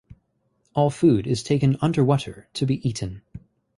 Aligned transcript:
All 0.73 0.89
food 0.89 1.27
is 1.27 1.43
taken 1.43 1.77
underwater 1.79 2.47
to 2.55 2.65
be 2.65 2.89
eaten. 2.89 3.21